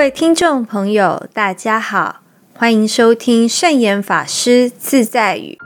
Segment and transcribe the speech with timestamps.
[0.00, 2.22] 各位听众朋友，大家好，
[2.54, 5.58] 欢迎收听圣严法师自在语。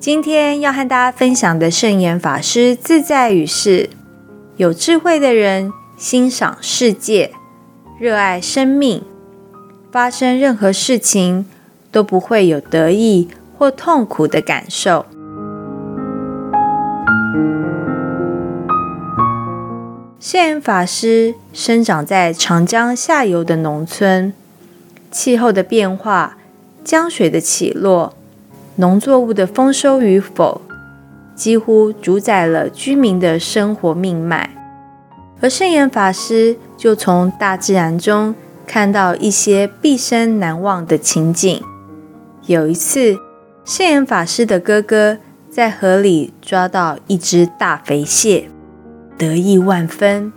[0.00, 3.90] 今天要和大家分享的圣严法师自在语是：
[4.56, 7.30] 有智慧的人欣赏世界，
[8.00, 9.04] 热爱生命，
[9.92, 11.46] 发生任何事情
[11.92, 15.06] 都不会有得意或痛苦的感受。
[20.20, 24.34] 圣严法师生长在长江下游的农村，
[25.10, 26.36] 气候的变化、
[26.84, 28.12] 江水的起落。
[28.76, 30.60] 农作物的丰收与否，
[31.34, 34.54] 几乎主宰了居民的生活命脉。
[35.40, 38.34] 而圣严法师就从大自然中
[38.66, 41.62] 看到一些毕生难忘的情景。
[42.44, 43.16] 有一次，
[43.64, 45.16] 圣严法师的哥哥
[45.48, 48.50] 在河里抓到一只大肥蟹，
[49.20, 50.32] 得意万分，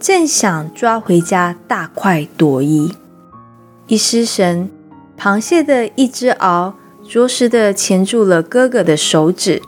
[0.00, 2.92] 正想抓回家大快朵颐，
[3.86, 4.68] 一失神，
[5.16, 6.72] 螃蟹的一只螯。
[7.08, 9.62] 着实的钳住了哥哥的手指，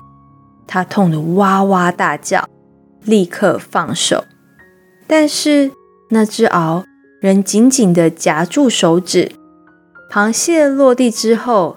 [0.67, 2.49] 他痛得哇哇大叫，
[3.05, 4.25] 立刻放手。
[5.07, 5.71] 但是
[6.11, 6.83] 那只螯
[7.21, 9.31] 仍紧紧的夹住手指。
[10.11, 11.77] 螃蟹落地之后，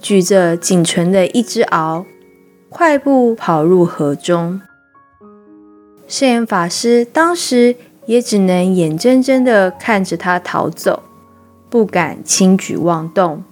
[0.00, 2.04] 举着仅存的一只螯，
[2.68, 4.60] 快步跑入河中。
[6.12, 7.74] 圣严法师当时
[8.04, 11.02] 也只能眼睁睁的看着他逃走，
[11.70, 13.42] 不敢轻举妄动，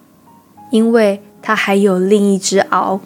[0.71, 1.23] 因为。
[1.43, 3.01] 他还有另一只鳌。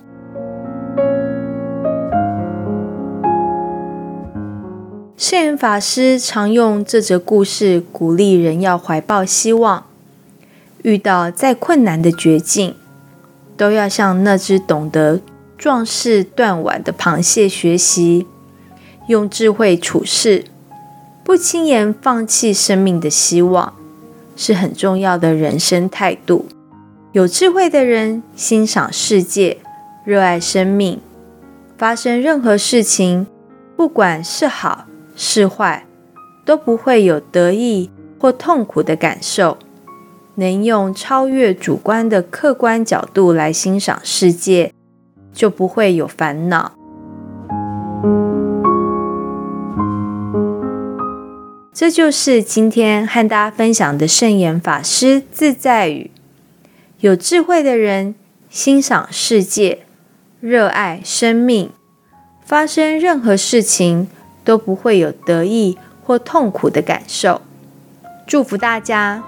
[5.16, 9.84] 圣严法师常用这则故事鼓励人要怀抱希望，
[10.82, 12.74] 遇到再困难的绝境，
[13.56, 15.20] 都要向那只懂得
[15.56, 18.26] 壮士断腕的螃蟹学习，
[19.06, 20.44] 用智慧处事，
[21.22, 23.74] 不轻言放弃生命的希望，
[24.34, 26.46] 是很重要的人生态度。
[27.12, 29.58] 有智慧的人欣赏世界，
[30.04, 31.00] 热爱生命。
[31.76, 33.26] 发生任何事情，
[33.76, 35.84] 不管是好是坏，
[36.46, 39.58] 都不会有得意或痛苦的感受。
[40.36, 44.72] 能用超越主观的客观角度来欣赏世界，
[45.32, 46.72] 就不会有烦恼。
[51.84, 56.10] 这就是今天和大家分享的圣言法师自在语。
[57.00, 58.14] 有智慧的人
[58.48, 59.80] 欣赏世界，
[60.40, 61.70] 热爱生命，
[62.42, 64.08] 发生任何事情
[64.42, 67.42] 都不会有得意或痛苦的感受。
[68.26, 69.22] 祝福大家！